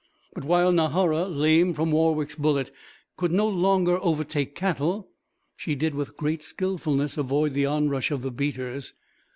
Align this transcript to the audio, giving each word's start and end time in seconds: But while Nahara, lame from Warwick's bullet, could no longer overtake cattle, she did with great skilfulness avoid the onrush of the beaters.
But 0.33 0.43
while 0.45 0.71
Nahara, 0.71 1.27
lame 1.29 1.75
from 1.75 1.91
Warwick's 1.91 2.33
bullet, 2.33 2.71
could 3.17 3.31
no 3.31 3.47
longer 3.47 3.99
overtake 4.01 4.55
cattle, 4.55 5.11
she 5.55 5.75
did 5.75 5.93
with 5.93 6.17
great 6.17 6.41
skilfulness 6.41 7.19
avoid 7.19 7.53
the 7.53 7.67
onrush 7.67 8.09
of 8.09 8.23
the 8.23 8.31
beaters. 8.31 8.95